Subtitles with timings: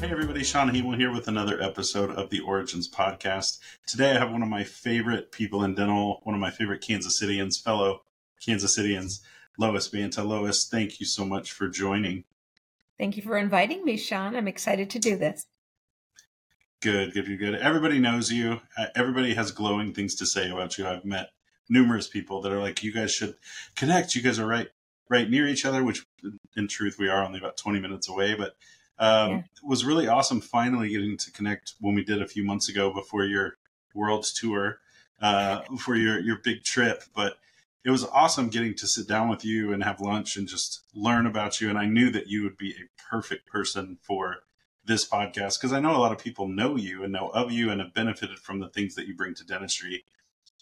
[0.00, 3.58] Hey everybody, Sean Hemel here with another episode of the Origins Podcast.
[3.84, 7.20] Today I have one of my favorite people in dental, one of my favorite Kansas
[7.20, 8.02] Cityans, fellow
[8.40, 9.22] Kansas Cityans,
[9.58, 10.22] Lois Banta.
[10.22, 12.22] Lois, thank you so much for joining.
[12.96, 14.36] Thank you for inviting me, Sean.
[14.36, 15.46] I'm excited to do this.
[16.80, 17.54] Good, good, good, good.
[17.56, 18.60] Everybody knows you.
[18.78, 20.86] Uh, everybody has glowing things to say about you.
[20.86, 21.30] I've met
[21.68, 23.34] numerous people that are like, you guys should
[23.74, 24.14] connect.
[24.14, 24.68] You guys are right,
[25.10, 26.06] right near each other, which
[26.56, 28.54] in truth we are only about 20 minutes away, but
[28.98, 29.38] um, yeah.
[29.38, 32.92] it was really awesome finally getting to connect when we did a few months ago
[32.92, 33.56] before your
[33.94, 34.78] world tour,
[35.20, 37.04] uh, for your, your big trip.
[37.14, 37.36] But
[37.84, 41.26] it was awesome getting to sit down with you and have lunch and just learn
[41.26, 41.68] about you.
[41.68, 44.38] And I knew that you would be a perfect person for
[44.84, 47.70] this podcast because I know a lot of people know you and know of you
[47.70, 50.04] and have benefited from the things that you bring to dentistry.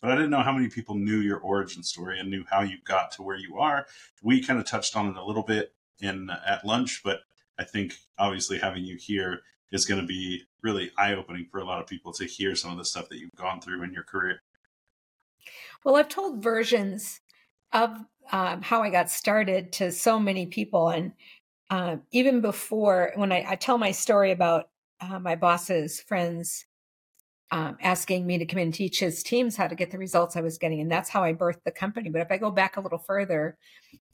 [0.03, 2.77] But I didn't know how many people knew your origin story and knew how you
[2.85, 3.87] got to where you are.
[4.23, 7.21] We kind of touched on it a little bit in at lunch, but
[7.59, 9.41] I think obviously having you here
[9.73, 12.73] is going to be really eye opening for a lot of people to hear some
[12.73, 14.43] of the stuff that you've gone through in your career.
[15.85, 17.21] Well, I've told versions
[17.73, 17.97] of
[18.33, 21.13] um, how I got started to so many people, and
[21.71, 24.69] uh, even before when I, I, tell my story about
[25.01, 26.65] uh, my boss's friends
[27.53, 30.37] um, asking me to come in and teach his teams how to get the results
[30.37, 32.11] I was getting, and that's how I birthed the company.
[32.11, 33.57] But if I go back a little further,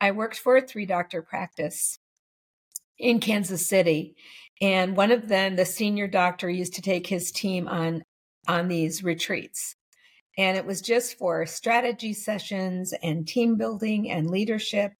[0.01, 1.99] I worked for a three doctor practice
[3.03, 4.15] in Kansas City,
[4.61, 8.05] and one of them, the senior doctor, used to take his team on
[8.49, 9.77] on these retreats.
[10.39, 14.93] And it was just for strategy sessions and team building and leadership.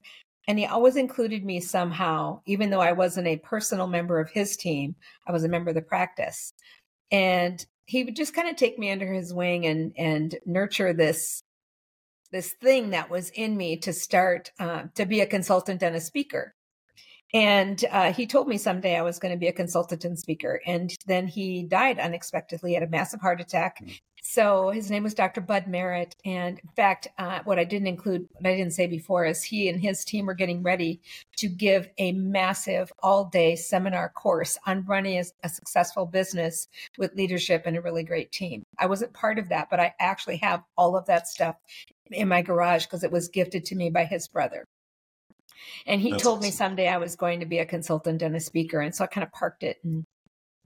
[0.47, 4.57] And he always included me somehow, even though I wasn't a personal member of his
[4.57, 6.53] team, I was a member of the practice.
[7.11, 11.43] And he would just kind of take me under his wing and and nurture this
[12.33, 16.01] this thing that was in me to start uh, to be a consultant and a
[16.01, 16.55] speaker.
[17.35, 20.61] And uh, he told me someday I was going to be a consultant and speaker.
[20.67, 23.79] And then he died unexpectedly at a massive heart attack.
[23.83, 23.99] Mm.
[24.25, 25.41] So his name was Dr.
[25.41, 26.15] Bud Merritt.
[26.25, 29.69] And in fact, uh, what I didn't include, what I didn't say before, is he
[29.69, 31.01] and his team were getting ready
[31.39, 36.69] to give a massive all day seminar course on running a, a successful business
[36.99, 38.63] with leadership and a really great team.
[38.79, 41.57] I wasn't part of that, but I actually have all of that stuff
[42.11, 44.67] in my garage because it was gifted to me by his brother.
[45.87, 46.49] And he That's told awesome.
[46.49, 48.81] me someday I was going to be a consultant and a speaker.
[48.81, 50.05] And so I kind of parked it and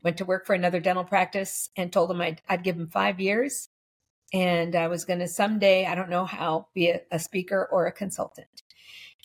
[0.03, 3.21] went to work for another dental practice and told him I'd, I'd give him five
[3.21, 3.69] years.
[4.33, 7.87] And I was going to someday, I don't know how, be a, a speaker or
[7.87, 8.63] a consultant.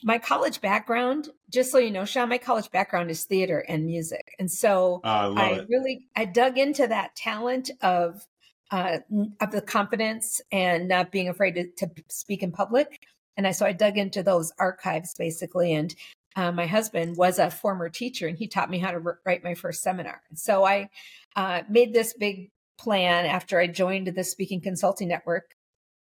[0.03, 4.33] My college background, just so you know, Sean, my college background is theater and music.
[4.39, 8.25] And so uh, I, I really, I dug into that talent of
[8.71, 8.99] uh,
[9.41, 13.01] of the confidence and not being afraid to, to, speak in public.
[13.37, 15.73] And I so I dug into those archives basically.
[15.73, 15.95] And
[16.35, 19.53] uh, my husband was a former teacher, and he taught me how to write my
[19.53, 20.21] first seminar.
[20.33, 20.89] So I
[21.35, 25.55] uh, made this big plan after I joined the Speaking Consulting Network,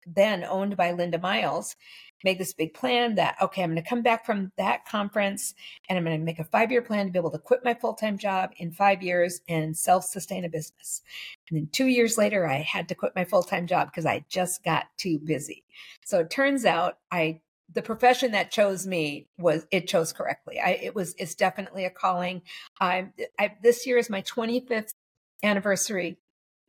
[0.06, 1.76] then owned by Linda Miles.
[2.24, 5.54] Made this big plan that okay, I'm going to come back from that conference,
[5.88, 7.74] and I'm going to make a five year plan to be able to quit my
[7.74, 11.02] full time job in five years and self sustain a business.
[11.48, 14.24] And then two years later, I had to quit my full time job because I
[14.28, 15.64] just got too busy.
[16.04, 17.40] So it turns out I
[17.72, 20.60] the profession that chose me was it chose correctly.
[20.60, 22.42] I it was it's definitely a calling.
[22.80, 23.08] I,
[23.38, 24.94] I this year is my 25th
[25.42, 26.18] anniversary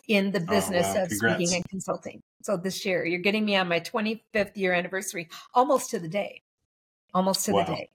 [0.08, 1.04] in the business oh, wow.
[1.04, 1.36] of Congrats.
[1.36, 2.22] speaking and consulting.
[2.44, 6.42] So this year you're getting me on my 25th year anniversary almost to the day.
[7.14, 7.64] Almost to wow.
[7.64, 7.90] the day.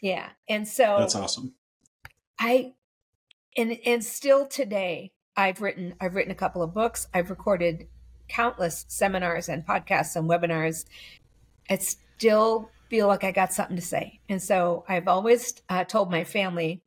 [0.00, 0.28] Yeah.
[0.48, 1.54] And so That's awesome.
[2.38, 2.72] I
[3.56, 7.06] and and still today I've written I've written a couple of books.
[7.12, 7.88] I've recorded
[8.28, 10.86] countless seminars and podcasts and webinars.
[11.68, 14.20] I still feel like I got something to say.
[14.28, 16.82] And so I've always uh, told my family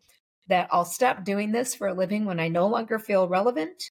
[0.47, 3.91] that I'll stop doing this for a living when I no longer feel relevant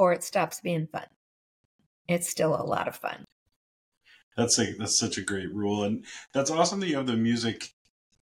[0.00, 1.04] or it stops being fun.
[2.08, 3.26] It's still a lot of fun.
[4.34, 7.74] That's a that's such a great rule, and that's awesome that you have the music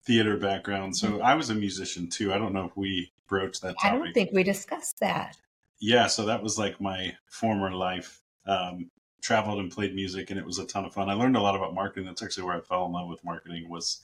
[0.05, 0.97] theater background.
[0.97, 1.23] So mm-hmm.
[1.23, 2.33] I was a musician too.
[2.33, 3.75] I don't know if we broached that.
[3.79, 3.91] Topic.
[3.91, 5.37] I don't think we discussed that.
[5.79, 8.21] Yeah, so that was like my former life.
[8.45, 8.91] Um,
[9.21, 11.09] traveled and played music and it was a ton of fun.
[11.09, 12.05] I learned a lot about marketing.
[12.05, 13.99] That's actually where I fell in love with marketing was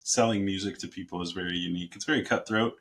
[0.00, 1.94] selling music to people is very unique.
[1.94, 2.74] It's very cutthroat,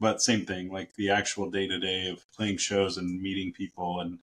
[0.00, 4.00] but same thing, like the actual day to day of playing shows and meeting people
[4.00, 4.18] and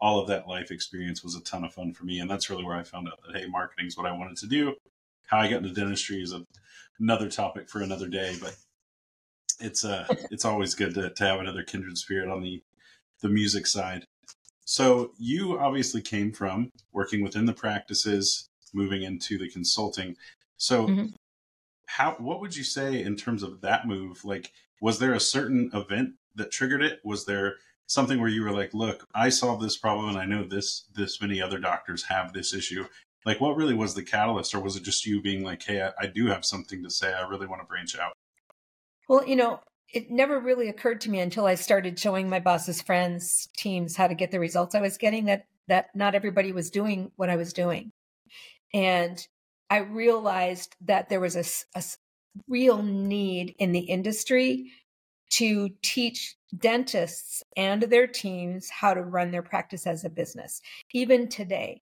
[0.00, 2.18] all of that life experience was a ton of fun for me.
[2.18, 4.48] And that's really where I found out that, hey, marketing is what I wanted to
[4.48, 4.74] do.
[5.26, 6.44] How I got into dentistry is a,
[6.98, 8.56] another topic for another day, but
[9.60, 12.62] it's uh it's always good to, to have another kindred spirit on the
[13.22, 14.04] the music side.
[14.64, 20.16] So you obviously came from working within the practices, moving into the consulting.
[20.56, 21.06] So mm-hmm.
[21.86, 24.24] how what would you say in terms of that move?
[24.24, 24.50] Like
[24.82, 27.00] was there a certain event that triggered it?
[27.04, 27.54] Was there
[27.86, 31.22] something where you were like, "Look, I solved this problem, and I know this this
[31.22, 32.86] many other doctors have this issue."
[33.24, 35.92] Like, what really was the catalyst, or was it just you being like, "Hey, I,
[36.00, 37.12] I do have something to say.
[37.14, 38.12] I really want to branch out."
[39.08, 39.60] Well, you know,
[39.92, 44.08] it never really occurred to me until I started showing my boss's friends, teams how
[44.08, 47.36] to get the results I was getting that that not everybody was doing what I
[47.36, 47.92] was doing.
[48.74, 49.24] And
[49.70, 51.44] I realized that there was a,
[51.78, 51.84] a
[52.48, 54.72] real need in the industry
[55.30, 60.60] to teach dentists and their teams how to run their practice as a business.
[60.92, 61.80] Even today,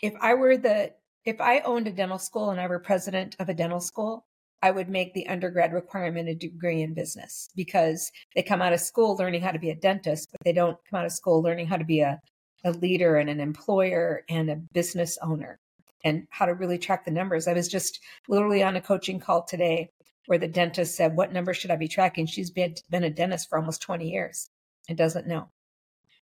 [0.00, 0.92] if I were the
[1.24, 4.26] if I owned a dental school and I were president of a dental school,
[4.60, 8.80] I would make the undergrad requirement a degree in business because they come out of
[8.80, 11.66] school learning how to be a dentist, but they don't come out of school learning
[11.66, 12.20] how to be a,
[12.64, 15.60] a leader and an employer and a business owner
[16.04, 17.46] and how to really track the numbers.
[17.46, 19.90] I was just literally on a coaching call today
[20.26, 22.26] where the dentist said, What number should I be tracking?
[22.26, 24.50] She's been, been a dentist for almost 20 years
[24.88, 25.48] and doesn't know.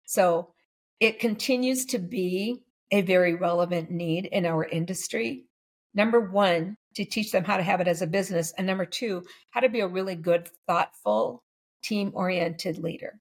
[0.05, 0.53] So
[1.01, 5.47] it continues to be a very relevant need in our industry.
[5.95, 8.53] Number one, to teach them how to have it as a business.
[8.57, 11.43] And number two, how to be a really good, thoughtful,
[11.83, 13.21] team oriented leader.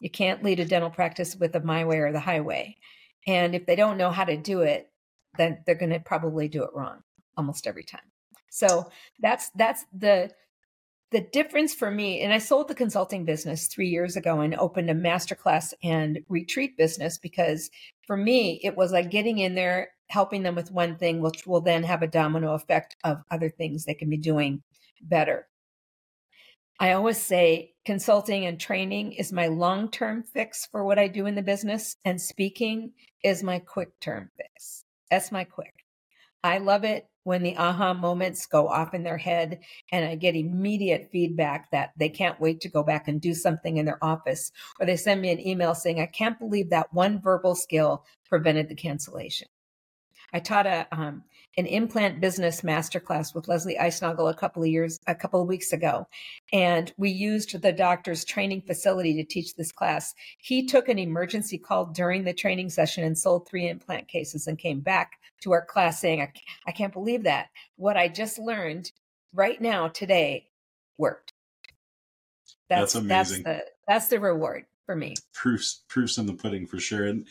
[0.00, 2.76] You can't lead a dental practice with the my way or the highway.
[3.26, 4.90] And if they don't know how to do it,
[5.38, 7.02] then they're going to probably do it wrong
[7.36, 8.00] almost every time.
[8.50, 8.90] So
[9.20, 10.30] that's that's the
[11.10, 12.20] the difference for me.
[12.20, 16.76] And I sold the consulting business three years ago and opened a masterclass and retreat
[16.76, 17.70] business because
[18.06, 21.62] for me it was like getting in there, helping them with one thing, which will
[21.62, 24.62] then have a domino effect of other things they can be doing
[25.00, 25.46] better.
[26.80, 31.26] I always say consulting and training is my long term fix for what I do
[31.26, 32.92] in the business, and speaking
[33.24, 34.84] is my quick term fix.
[35.10, 35.74] That's my quick.
[36.44, 39.60] I love it when the aha moments go off in their head
[39.92, 43.76] and I get immediate feedback that they can't wait to go back and do something
[43.76, 44.52] in their office.
[44.78, 48.68] Or they send me an email saying, I can't believe that one verbal skill prevented
[48.68, 49.48] the cancellation.
[50.32, 51.24] I taught a um,
[51.58, 55.72] an implant business masterclass with Leslie Eisnagel a couple of years, a couple of weeks
[55.72, 56.06] ago,
[56.52, 60.14] and we used the doctor's training facility to teach this class.
[60.38, 64.56] He took an emergency call during the training session and sold three implant cases, and
[64.56, 66.32] came back to our class saying, "I,
[66.66, 68.92] I can't believe that what I just learned
[69.34, 70.46] right now today
[70.96, 71.32] worked."
[72.68, 73.42] That's, that's amazing.
[73.42, 75.16] That's the that's the reward for me.
[75.34, 77.04] Proofs proofs in the pudding for sure.
[77.04, 77.26] And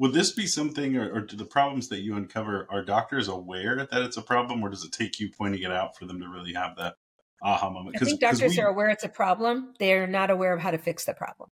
[0.00, 3.76] would this be something, or, or do the problems that you uncover, are doctors aware
[3.76, 6.26] that it's a problem, or does it take you pointing it out for them to
[6.26, 6.94] really have that
[7.42, 7.96] aha moment?
[8.00, 9.74] I think doctors we, are aware it's a problem.
[9.78, 11.50] They're not aware of how to fix the problem.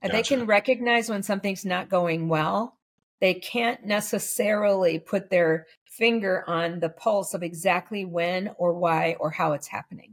[0.00, 0.12] Gotcha.
[0.12, 2.78] They can recognize when something's not going well.
[3.20, 9.30] They can't necessarily put their finger on the pulse of exactly when or why or
[9.30, 10.12] how it's happening.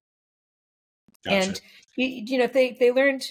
[1.24, 1.36] Gotcha.
[1.36, 1.62] And
[1.96, 3.24] you know, if they they learned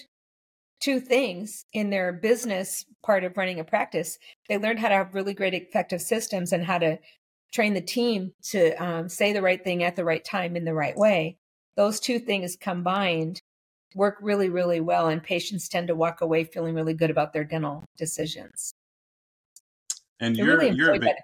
[0.83, 4.19] two things in their business part of running a practice.
[4.49, 6.99] They learned how to have really great effective systems and how to
[7.53, 10.73] train the team to um, say the right thing at the right time in the
[10.73, 11.37] right way.
[11.77, 13.41] Those two things combined
[13.95, 17.45] work really, really well, and patients tend to walk away feeling really good about their
[17.45, 18.73] dental decisions.
[20.19, 21.15] And you're really you're a big,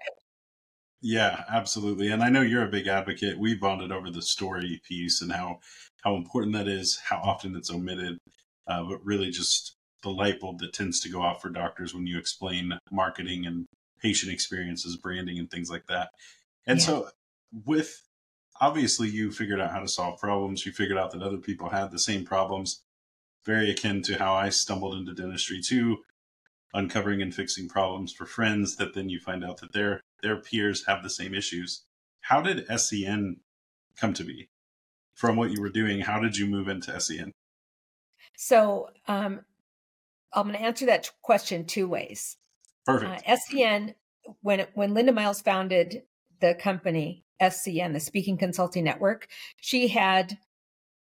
[1.02, 2.08] yeah, absolutely.
[2.08, 3.38] And I know you're a big advocate.
[3.38, 5.60] We bonded over the story piece and how
[6.02, 8.18] how important that is, how often it's omitted,
[8.66, 12.06] uh, but really just the light bulb that tends to go off for doctors when
[12.06, 13.66] you explain marketing and
[14.00, 16.10] patient experiences, branding, and things like that.
[16.66, 16.86] And yeah.
[16.86, 17.08] so,
[17.66, 18.02] with
[18.60, 20.64] obviously, you figured out how to solve problems.
[20.64, 22.82] You figured out that other people had the same problems,
[23.44, 25.98] very akin to how I stumbled into dentistry too,
[26.72, 28.76] uncovering and fixing problems for friends.
[28.76, 31.84] That then you find out that their their peers have the same issues.
[32.22, 33.36] How did SCN
[33.96, 34.48] come to be?
[35.14, 37.32] From what you were doing, how did you move into SCN?
[38.42, 39.42] So, um,
[40.32, 42.38] I'm going to answer that question two ways.
[42.86, 43.28] Perfect.
[43.28, 43.94] Uh, SCN,
[44.40, 46.04] when when Linda Miles founded
[46.40, 49.28] the company SCN, the Speaking Consulting Network,
[49.60, 50.38] she had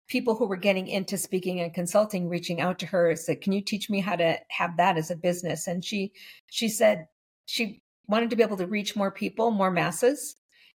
[0.09, 3.52] people who were getting into speaking and consulting reaching out to her and said, "Can
[3.52, 6.11] you teach me how to have that as a business?" And she
[6.50, 7.07] she said
[7.47, 10.35] she wanted to be able to reach more people, more masses,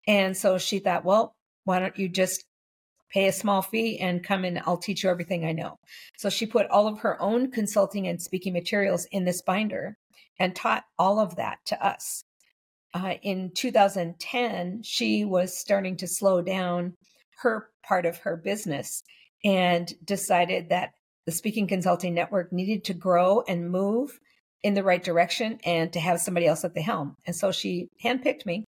[0.07, 2.45] and so she thought, "Well, why don't you just
[3.15, 5.79] pay a small fee and come and I'll teach you everything I know.
[6.19, 9.97] So she put all of her own consulting and speaking materials in this binder
[10.41, 12.25] and taught all of that to us.
[12.93, 16.95] Uh, in 2010, she was starting to slow down
[17.39, 19.05] her part of her business
[19.45, 20.91] and decided that
[21.27, 24.19] the Speaking Consulting Network needed to grow and move
[24.63, 27.17] in the right direction and to have somebody else at the helm.
[27.27, 28.65] And so she handpicked me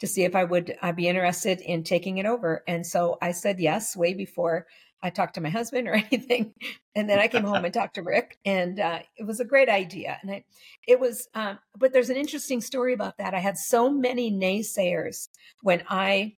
[0.00, 2.64] to see if I would uh, be interested in taking it over.
[2.66, 4.66] And so I said yes way before
[5.02, 6.54] I talked to my husband or anything.
[6.94, 9.68] And then I came home and talked to Rick, and uh, it was a great
[9.68, 10.18] idea.
[10.22, 10.44] And I,
[10.86, 13.34] it was, um, but there's an interesting story about that.
[13.34, 15.28] I had so many naysayers
[15.62, 16.36] when I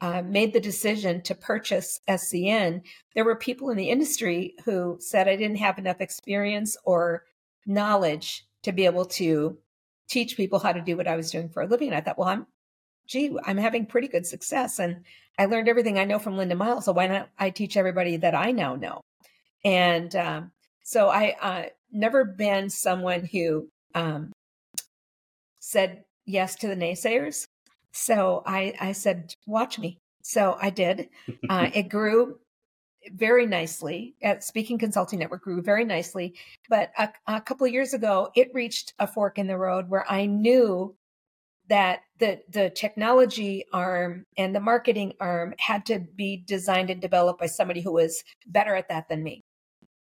[0.00, 2.82] uh, made the decision to purchase SCN.
[3.14, 7.22] There were people in the industry who said I didn't have enough experience or
[7.66, 9.58] knowledge to be able to
[10.08, 11.88] teach people how to do what I was doing for a living.
[11.88, 12.46] And I thought, well, I'm,
[13.12, 14.78] gee, I'm having pretty good success.
[14.78, 15.04] And
[15.38, 16.86] I learned everything I know from Linda Miles.
[16.86, 19.02] So why not I teach everybody that I now know?
[19.64, 20.50] And um,
[20.82, 24.32] so I uh, never been someone who um,
[25.60, 27.44] said yes to the naysayers.
[27.92, 29.98] So I, I said, watch me.
[30.22, 31.08] So I did.
[31.48, 32.38] Uh, it grew
[33.12, 34.14] very nicely.
[34.22, 36.34] At Speaking Consulting Network grew very nicely.
[36.70, 40.10] But a, a couple of years ago, it reached a fork in the road where
[40.10, 40.94] I knew
[41.72, 47.40] that the the technology arm and the marketing arm had to be designed and developed
[47.40, 49.42] by somebody who was better at that than me.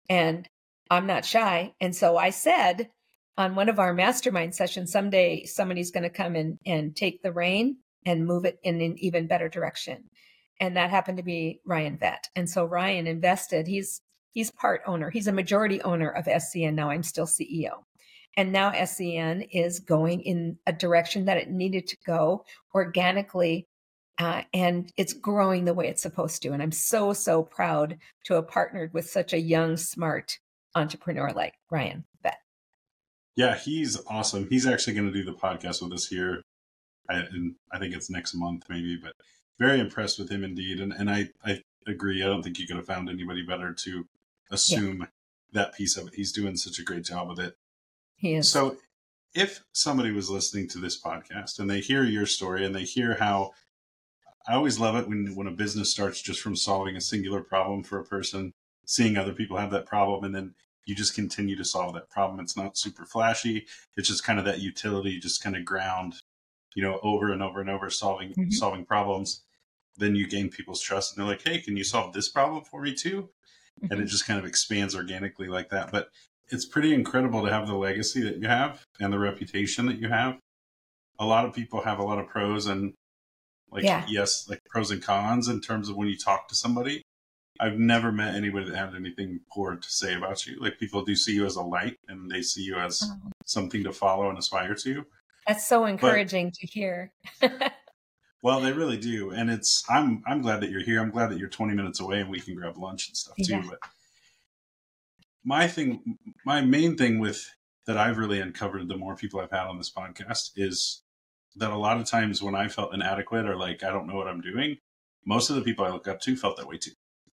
[0.08, 0.48] And
[0.92, 1.74] I'm not shy.
[1.82, 2.90] And so I said
[3.36, 7.34] on one of our mastermind sessions, someday somebody's going to come in and take the
[7.34, 10.04] reign and move it in an even better direction.
[10.60, 12.30] And that happened to be Ryan Vet.
[12.36, 14.02] And so Ryan invested, he's
[14.34, 15.10] he's part owner.
[15.10, 16.92] He's a majority owner of SCN now.
[16.92, 17.86] I'm still CEO.
[18.38, 23.68] And now SCN is going in a direction that it needed to go organically.
[24.18, 26.52] Uh, and it's growing the way it's supposed to.
[26.52, 30.40] And I'm so, so proud to have partnered with such a young, smart
[30.74, 32.38] entrepreneur like Ryan Vet.
[33.36, 34.48] Yeah, he's awesome.
[34.50, 36.42] He's actually going to do the podcast with us here.
[37.10, 39.14] I, and I think it's next month, maybe, but
[39.60, 40.80] very impressed with him indeed.
[40.80, 42.24] And, and I, I agree.
[42.24, 44.06] I don't think you could have found anybody better to
[44.52, 45.06] assume yeah.
[45.54, 46.14] that piece of it.
[46.16, 47.56] He's doing such a great job with it.
[48.16, 48.50] He is.
[48.50, 48.78] So
[49.34, 53.16] if somebody was listening to this podcast and they hear your story and they hear
[53.20, 53.52] how
[54.48, 57.84] I always love it when when a business starts just from solving a singular problem
[57.84, 58.54] for a person,
[58.86, 60.54] seeing other people have that problem and then
[60.86, 62.40] you just continue to solve that problem.
[62.40, 63.66] It's not super flashy.
[63.98, 66.14] It's just kind of that utility, just kind of ground,
[66.76, 68.52] you know, over and over and over solving mm-hmm.
[68.52, 69.42] solving problems.
[69.98, 72.82] Then you gain people's trust and they're like, Hey, can you solve this problem for
[72.82, 73.24] me too?
[73.82, 73.86] Mm-hmm.
[73.86, 74.06] And it mm-hmm.
[74.06, 75.92] just kind of expands organically like that.
[75.92, 76.10] But
[76.50, 80.10] it's pretty incredible to have the legacy that you have and the reputation that you
[80.10, 80.38] have.
[81.20, 82.94] A lot of people have a lot of pros and
[83.72, 84.06] like yeah.
[84.08, 87.02] yes, like pros and cons in terms of when you talk to somebody.
[87.60, 90.60] I've never met anybody that had anything poor to say about you.
[90.60, 93.30] Like people do see you as a light and they see you as oh.
[93.46, 95.06] something to follow and aspire to.
[95.48, 97.14] That's so encouraging but, to hear.
[98.42, 99.32] well, they really do.
[99.32, 101.02] And it's I'm I'm glad that you're here.
[101.02, 103.62] I'm glad that you're 20 minutes away and we can grab lunch and stuff too.
[103.70, 103.80] But
[105.46, 107.46] my thing, my main thing with
[107.86, 111.04] that I've really uncovered the more people I've had on this podcast is
[111.56, 114.28] that a lot of times when I felt inadequate or like I don't know what
[114.28, 114.78] I'm doing,
[115.26, 116.92] most of the people I look up to felt that way too.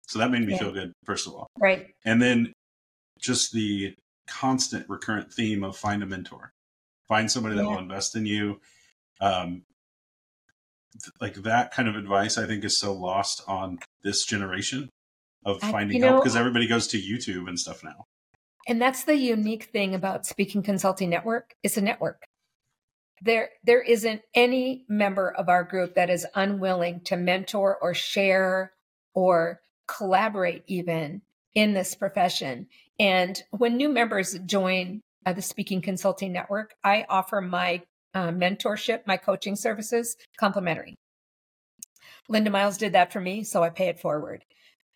[0.08, 0.58] So that made me yeah.
[0.58, 1.46] feel good, first of all.
[1.58, 1.86] Right.
[2.04, 2.52] And then
[3.20, 3.94] just the
[4.26, 6.52] constant recurrent theme of find a mentor,
[7.06, 7.70] find somebody that yeah.
[7.70, 8.60] will invest in you.
[9.20, 9.62] Um,
[11.20, 14.88] like that kind of advice, I think, is so lost on this generation
[15.44, 18.06] of finding I, help because everybody goes to YouTube and stuff now.
[18.68, 21.54] And that's the unique thing about Speaking Consulting Network.
[21.62, 22.24] It's a network.
[23.22, 28.72] There, there isn't any member of our group that is unwilling to mentor or share
[29.14, 31.22] or collaborate even
[31.54, 32.68] in this profession.
[32.98, 37.82] And when new members join uh, the Speaking Consulting Network, I offer my
[38.14, 40.96] uh, mentorship, my coaching services complimentary.
[42.28, 44.44] Linda Miles did that for me, so I pay it forward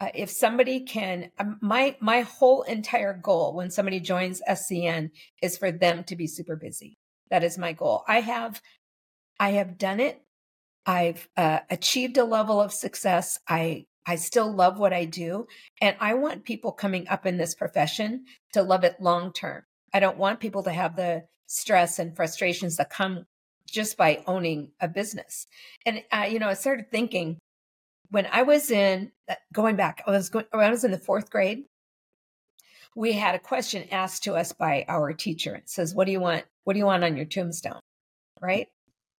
[0.05, 5.57] uh, if somebody can um, my my whole entire goal when somebody joins scn is
[5.57, 6.99] for them to be super busy.
[7.31, 8.05] That is my goal.
[8.07, 8.61] I have
[9.41, 10.21] i have done it.
[10.85, 13.39] I've uh, achieved a level of success.
[13.49, 15.47] I i still love what i do.
[15.81, 19.63] And i want people coming up in this profession to love it long term.
[19.95, 23.25] I don't want people to have the stress and frustrations that come
[23.67, 25.47] just by owning a business.
[25.87, 27.39] And uh, you know i started thinking
[28.11, 30.99] when I was in uh, going back, I was going, when I was in the
[30.99, 31.65] fourth grade.
[32.97, 35.57] We had a question asked to us by our teacher.
[35.57, 36.45] It says, "What do you want?
[36.63, 37.81] What do you want on your tombstone?"
[38.41, 38.69] Right?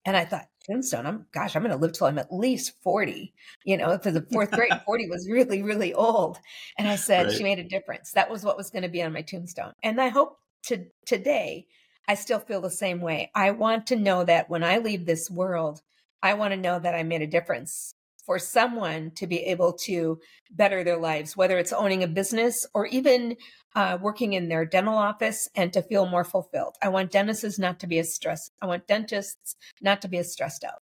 [0.06, 1.06] And I thought, tombstone.
[1.06, 3.34] I'm gosh, I'm going to live till I'm at least forty.
[3.64, 6.40] You know, for the fourth grade, forty was really, really old.
[6.78, 7.36] And I said, right.
[7.36, 8.12] she made a difference.
[8.12, 9.74] That was what was going to be on my tombstone.
[9.84, 10.38] And I hope
[10.68, 11.68] to today,
[12.08, 13.32] I still feel the same way.
[13.36, 15.82] I want to know that when I leave this world,
[16.22, 17.95] I want to know that I made a difference
[18.26, 20.20] for someone to be able to
[20.52, 23.38] better their lives, whether it's owning a business or even
[23.76, 26.76] uh, working in their dental office and to feel more fulfilled.
[26.82, 28.52] I want dentists not to be as stressed.
[28.62, 30.82] I want dentists not to be as stressed out.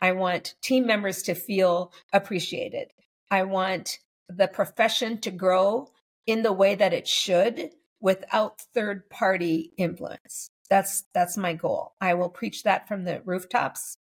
[0.00, 2.88] I want team members to feel appreciated.
[3.30, 3.98] I want
[4.28, 5.88] the profession to grow
[6.26, 10.50] in the way that it should without third party influence.
[10.70, 11.94] That's that's my goal.
[12.00, 13.96] I will preach that from the rooftops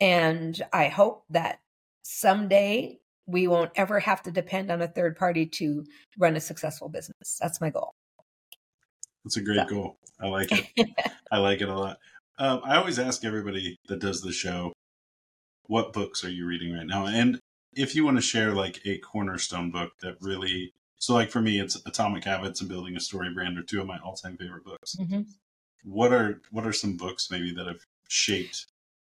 [0.00, 1.60] and I hope that
[2.02, 5.84] someday we won't ever have to depend on a third party to
[6.18, 7.38] run a successful business.
[7.40, 7.94] That's my goal.
[9.24, 9.74] That's a great so.
[9.74, 9.96] goal.
[10.20, 10.88] I like it.
[11.32, 11.98] I like it a lot.
[12.38, 14.72] Um, I always ask everybody that does the show,
[15.66, 17.06] what books are you reading right now?
[17.06, 17.38] And
[17.74, 21.60] if you want to share like a cornerstone book that really, so like for me,
[21.60, 24.96] it's Atomic Habits and Building a Story Brand are two of my all-time favorite books.
[24.98, 25.22] Mm-hmm.
[25.84, 28.66] What are what are some books maybe that have shaped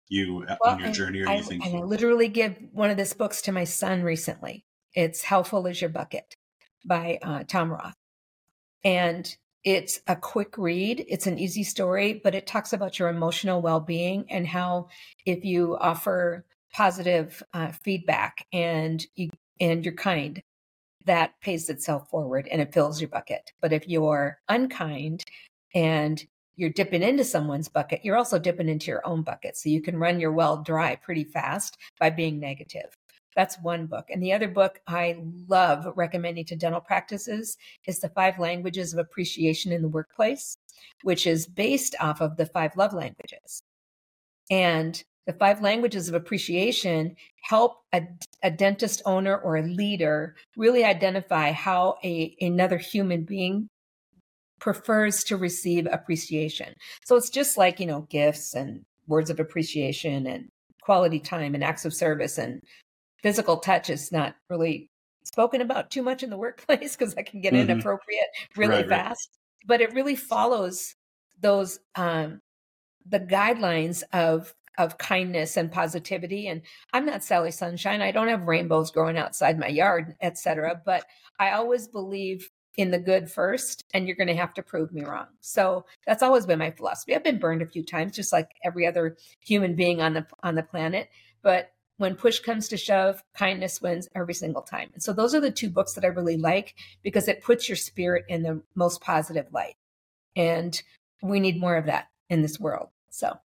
[0.07, 1.35] you well, on your journey, or I?
[1.35, 4.65] And I literally give one of these books to my son recently.
[4.93, 6.35] It's "How Full Is Your Bucket"
[6.85, 7.95] by uh, Tom Rath.
[8.85, 11.03] and it's a quick read.
[11.09, 14.89] It's an easy story, but it talks about your emotional well-being and how
[15.25, 20.41] if you offer positive uh, feedback and you and you're kind,
[21.05, 23.51] that pays itself forward and it fills your bucket.
[23.59, 25.23] But if you're unkind
[25.73, 26.23] and
[26.55, 29.57] you're dipping into someone's bucket, you're also dipping into your own bucket.
[29.57, 32.97] So you can run your well dry pretty fast by being negative.
[33.35, 34.05] That's one book.
[34.09, 35.17] And the other book I
[35.49, 40.57] love recommending to dental practices is The Five Languages of Appreciation in the Workplace,
[41.03, 43.61] which is based off of the five love languages.
[44.49, 48.03] And the five languages of appreciation help a,
[48.43, 53.67] a dentist owner or a leader really identify how a, another human being
[54.59, 56.73] prefers to receive appreciation.
[57.03, 60.49] So it's just like, you know, gifts and words of appreciation and
[60.81, 62.61] quality time and acts of service and
[63.21, 64.89] physical touch is not really
[65.23, 67.69] spoken about too much in the workplace because that can get mm-hmm.
[67.69, 69.29] inappropriate really right, fast.
[69.29, 69.67] Right.
[69.67, 70.95] But it really follows
[71.41, 72.39] those um,
[73.05, 76.47] the guidelines of of kindness and positivity.
[76.47, 76.61] And
[76.93, 78.01] I'm not Sally Sunshine.
[78.01, 80.81] I don't have rainbows growing outside my yard, etc.
[80.85, 81.05] But
[81.39, 85.03] I always believe in the good first and you're going to have to prove me
[85.03, 85.27] wrong.
[85.41, 87.15] So that's always been my philosophy.
[87.15, 90.55] I've been burned a few times just like every other human being on the on
[90.55, 91.09] the planet,
[91.41, 94.89] but when push comes to shove, kindness wins every single time.
[94.93, 97.77] And so those are the two books that I really like because it puts your
[97.77, 99.75] spirit in the most positive light.
[100.35, 100.79] And
[101.21, 102.89] we need more of that in this world.
[103.09, 103.37] So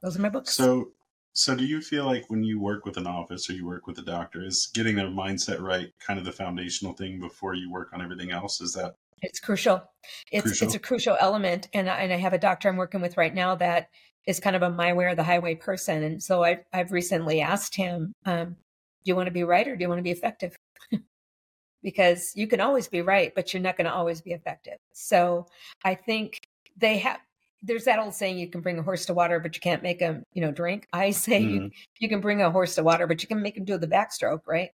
[0.00, 0.54] those are my books.
[0.54, 0.92] So
[1.34, 3.98] so, do you feel like when you work with an office or you work with
[3.98, 7.90] a doctor, is getting their mindset right kind of the foundational thing before you work
[7.92, 8.60] on everything else?
[8.60, 9.82] Is that it's crucial.
[10.30, 10.66] It's crucial?
[10.66, 13.54] it's a crucial element, and and I have a doctor I'm working with right now
[13.56, 13.88] that
[14.26, 17.40] is kind of a my way or the highway person, and so I've I've recently
[17.40, 18.56] asked him, um,
[19.04, 20.54] do you want to be right or do you want to be effective?
[21.82, 24.76] because you can always be right, but you're not going to always be effective.
[24.92, 25.46] So
[25.84, 26.40] I think
[26.76, 27.20] they have
[27.62, 30.00] there's that old saying you can bring a horse to water but you can't make
[30.00, 31.50] him you know drink i say mm.
[31.50, 31.68] you, mm-hmm.
[32.00, 34.42] you can bring a horse to water but you can make him do the backstroke
[34.46, 34.70] right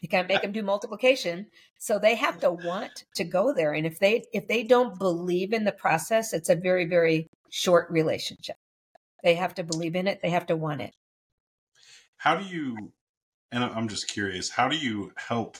[0.00, 1.46] you can't make him do multiplication
[1.78, 5.52] so they have to want to go there and if they if they don't believe
[5.52, 8.56] in the process it's a very very short relationship
[9.22, 10.92] they have to believe in it they have to want it
[12.16, 12.92] how do you
[13.50, 15.56] and i'm just curious how do you help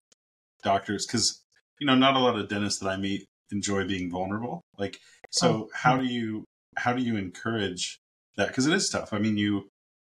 [0.63, 1.43] doctors because
[1.81, 4.99] you know not a lot of dentists that i meet enjoy being vulnerable like
[5.31, 5.69] so oh.
[5.75, 6.45] how do you
[6.77, 8.01] how do you encourage
[8.37, 8.49] that?
[8.49, 9.13] Because it is tough.
[9.13, 9.69] I mean, you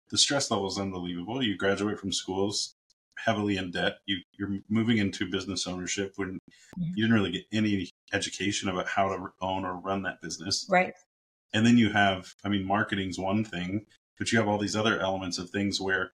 [0.09, 1.41] the stress level is unbelievable.
[1.41, 2.75] You graduate from schools
[3.17, 3.97] heavily in debt.
[4.05, 6.39] You you're moving into business ownership when
[6.79, 6.91] mm-hmm.
[6.95, 10.67] you didn't really get any education about how to own or run that business.
[10.69, 10.93] Right.
[11.53, 13.85] And then you have, I mean, marketing's one thing,
[14.17, 16.11] but you have all these other elements of things where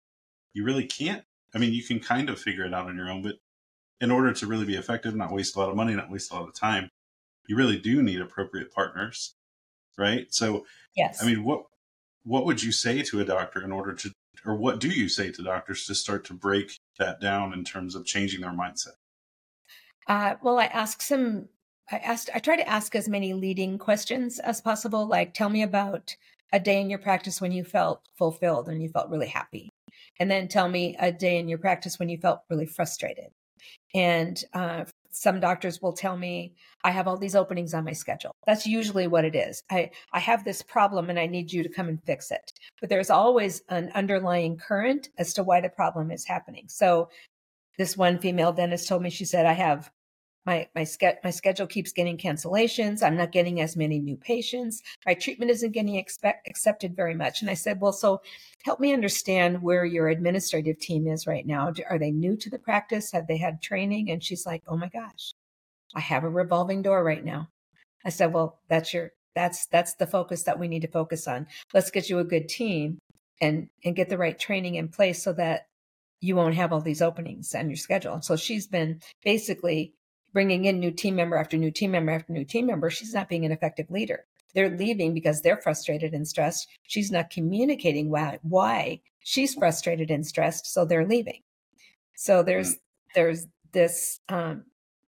[0.53, 1.23] you really can't.
[1.55, 3.35] I mean, you can kind of figure it out on your own, but
[3.99, 6.35] in order to really be effective, not waste a lot of money, not waste a
[6.35, 6.89] lot of time,
[7.47, 9.35] you really do need appropriate partners
[10.01, 10.25] right?
[10.33, 11.65] So, yes, I mean, what
[12.23, 14.11] what would you say to a doctor in order to,
[14.45, 17.95] or what do you say to doctors to start to break that down in terms
[17.95, 18.97] of changing their mindset?
[20.07, 21.47] Uh, well, I ask some.
[21.91, 22.29] I asked.
[22.33, 25.05] I try to ask as many leading questions as possible.
[25.07, 26.15] Like, tell me about
[26.51, 29.69] a day in your practice when you felt fulfilled and you felt really happy,
[30.19, 33.29] and then tell me a day in your practice when you felt really frustrated.
[33.93, 38.31] And uh, some doctors will tell me I have all these openings on my schedule.
[38.45, 39.61] That's usually what it is.
[39.69, 42.51] I, I have this problem and I need you to come and fix it.
[42.79, 46.65] But there's always an underlying current as to why the problem is happening.
[46.67, 47.09] So
[47.77, 49.91] this one female dentist told me, she said, I have
[50.45, 53.03] my my, ske- my schedule keeps getting cancellations.
[53.03, 54.81] I'm not getting as many new patients.
[55.05, 57.41] My treatment isn't getting expect- accepted very much.
[57.41, 58.21] And I said, well, so
[58.63, 61.71] help me understand where your administrative team is right now.
[61.89, 63.11] Are they new to the practice?
[63.11, 64.09] Have they had training?
[64.09, 65.33] And she's like, oh my gosh,
[65.95, 67.49] I have a revolving door right now.
[68.05, 71.47] I said, well, that's your that's that's the focus that we need to focus on.
[71.73, 72.99] Let's get you a good team
[73.39, 75.67] and and get the right training in place so that
[76.19, 78.21] you won't have all these openings on your schedule.
[78.21, 79.93] So she's been basically
[80.33, 82.89] bringing in new team member after new team member after new team member.
[82.89, 84.25] She's not being an effective leader.
[84.53, 86.67] They're leaving because they're frustrated and stressed.
[86.83, 91.41] She's not communicating why, why she's frustrated and stressed, so they're leaving.
[92.15, 92.79] So there's mm.
[93.15, 94.65] there's this um,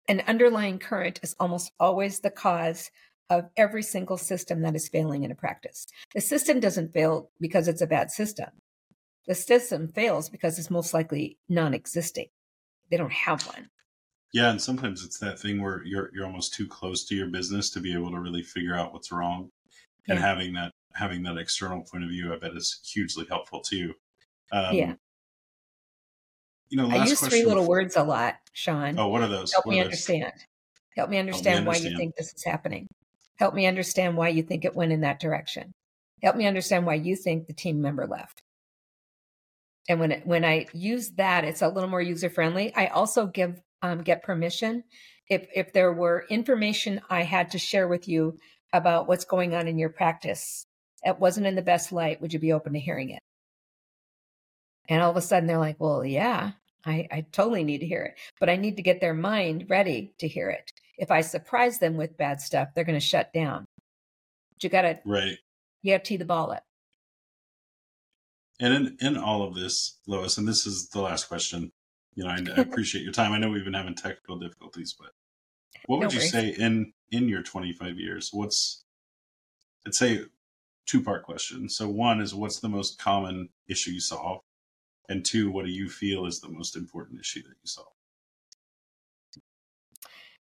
[0.08, 2.90] an underlying current is almost always the cause
[3.30, 5.86] of every single system that is failing in a practice.
[6.14, 8.48] The system doesn't fail because it's a bad system.
[9.26, 12.28] The system fails because it's most likely non-existing.
[12.90, 13.70] They don't have one.
[14.32, 17.70] Yeah, and sometimes it's that thing where you're you're almost too close to your business
[17.70, 19.50] to be able to really figure out what's wrong.
[20.08, 23.94] And having that having that external point of view, I bet is hugely helpful too.
[24.50, 24.94] Um, yeah.
[26.68, 28.98] You know, I use three little words a lot, Sean.
[28.98, 29.52] Oh, what are those?
[29.52, 30.32] Help what me understand.
[30.96, 32.88] Help me understand, Help me understand why you think this is happening.
[33.36, 35.72] Help me understand why you think it went in that direction.
[36.22, 38.42] Help me understand why you think the team member left.
[39.88, 42.74] And when it, when I use that, it's a little more user friendly.
[42.74, 44.84] I also give um, get permission.
[45.28, 48.38] If if there were information I had to share with you
[48.72, 50.66] about what's going on in your practice,
[51.02, 52.20] it wasn't in the best light.
[52.20, 53.22] Would you be open to hearing it?
[54.88, 56.52] And all of a sudden, they're like, "Well, yeah,
[56.84, 60.14] I, I totally need to hear it, but I need to get their mind ready
[60.18, 60.72] to hear it.
[60.98, 63.66] If I surprise them with bad stuff, they're going to shut down.
[64.52, 65.38] But you got to right.
[65.82, 66.64] You have to tee the ball up.
[68.60, 71.72] And in, in all of this, Lois, and this is the last question.
[72.14, 73.32] You know, I, I appreciate your time.
[73.32, 75.10] I know we've been having technical difficulties, but
[75.86, 78.30] what would no you say in in your 25 years?
[78.32, 78.84] What's
[79.84, 80.20] let's say
[80.86, 81.68] two part question.
[81.68, 84.40] So one is what's the most common issue you solve,
[85.08, 87.88] and two, what do you feel is the most important issue that you solve?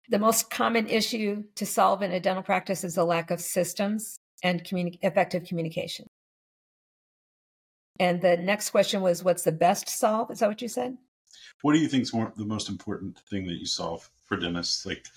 [0.10, 4.20] The most common issue to solve in a dental practice is a lack of systems
[4.44, 6.08] and communi- effective communication.
[8.00, 10.32] And the next question was, what's the best solve?
[10.32, 10.98] Is that what you said?
[11.62, 14.86] What do you think is more, the most important thing that you solve for dentists?
[14.86, 15.08] Like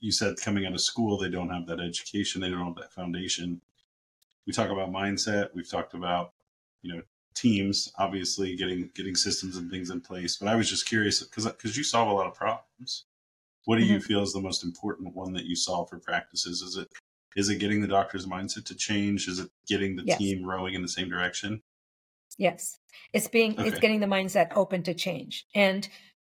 [0.00, 2.92] you said, coming out of school, they don't have that education, they don't have that
[2.92, 3.60] foundation.
[4.46, 5.50] We talk about mindset.
[5.54, 6.32] We've talked about,
[6.82, 7.02] you know,
[7.34, 10.36] teams, obviously getting getting systems and things in place.
[10.36, 13.04] But I was just curious because because you solve a lot of problems.
[13.64, 13.94] What do mm-hmm.
[13.94, 16.62] you feel is the most important one that you solve for practices?
[16.62, 16.88] Is it
[17.36, 19.28] is it getting the doctor's mindset to change?
[19.28, 20.18] Is it getting the yes.
[20.18, 21.62] team rowing in the same direction?
[22.38, 22.78] Yes.
[23.12, 23.68] It's being okay.
[23.68, 25.46] it's getting the mindset open to change.
[25.54, 25.88] And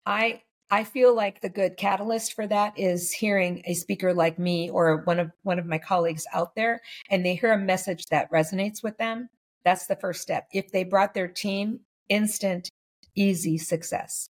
[0.05, 4.69] I I feel like the good catalyst for that is hearing a speaker like me
[4.69, 8.31] or one of one of my colleagues out there and they hear a message that
[8.31, 9.29] resonates with them.
[9.63, 10.47] That's the first step.
[10.51, 12.69] If they brought their team, instant
[13.15, 14.27] easy success.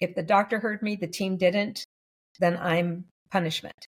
[0.00, 1.86] If the doctor heard me, the team didn't,
[2.38, 3.88] then I'm punishment.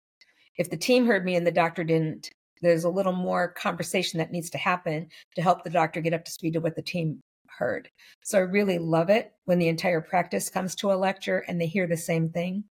[0.58, 2.30] If the team heard me and the doctor didn't,
[2.62, 6.26] there's a little more conversation that needs to happen to help the doctor get up
[6.26, 7.90] to speed to what the team heard.
[8.24, 11.68] So I really love it when the entire practice comes to a lecture and they
[11.68, 12.66] hear the same thing.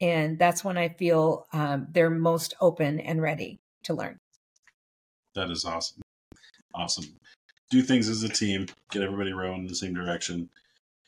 [0.00, 4.18] And that's when I feel um, they're most open and ready to learn.
[5.34, 6.02] That is awesome.
[6.74, 7.04] Awesome.
[7.70, 10.48] Do things as a team, get everybody rowing in the same direction.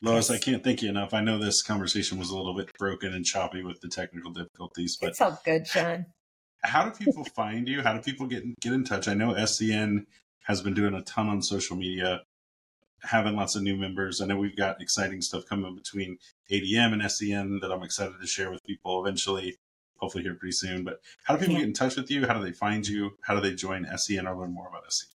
[0.01, 0.29] Lois.
[0.29, 1.13] I can't thank you enough.
[1.13, 4.97] I know this conversation was a little bit broken and choppy with the technical difficulties,
[4.99, 6.05] but it's all good, Sean.
[6.63, 7.81] How do people find you?
[7.81, 9.07] How do people get get in touch?
[9.07, 10.05] I know SCN
[10.43, 12.21] has been doing a ton on social media,
[13.01, 14.21] having lots of new members.
[14.21, 16.17] I know we've got exciting stuff coming between
[16.51, 19.57] ADM and SCN that I'm excited to share with people eventually,
[19.97, 20.83] hopefully here pretty soon.
[20.83, 21.61] But how do people yeah.
[21.61, 22.25] get in touch with you?
[22.25, 23.17] How do they find you?
[23.21, 25.15] How do they join SCN or learn more about SCN?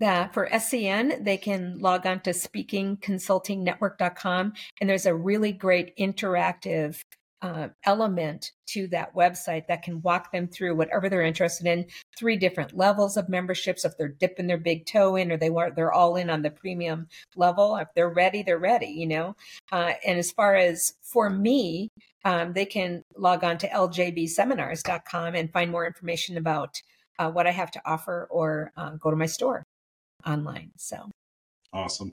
[0.00, 4.52] that for SCN, they can log on to speakingconsultingnetwork.com.
[4.80, 7.04] And there's a really great interactive
[7.42, 11.86] uh, element to that website that can walk them through whatever they're interested in.
[12.18, 13.84] Three different levels of memberships.
[13.84, 16.50] If they're dipping their big toe in, or they want they're all in on the
[16.50, 17.76] premium level.
[17.76, 18.88] If they're ready, they're ready.
[18.88, 19.36] You know.
[19.72, 21.90] Uh, and as far as for me,
[22.24, 26.80] um, they can log on to ljbseminars.com and find more information about
[27.18, 29.64] uh, what I have to offer, or uh, go to my store
[30.26, 30.72] online.
[30.76, 31.10] So
[31.72, 32.12] awesome.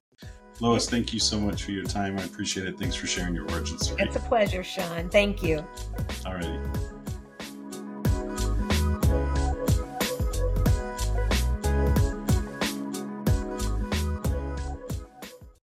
[0.60, 2.18] Lois, thank you so much for your time.
[2.18, 2.80] I appreciate it.
[2.80, 4.02] Thanks for sharing your origin story.
[4.02, 5.10] It's a pleasure, Sean.
[5.10, 5.66] Thank you.
[6.26, 6.60] All righty.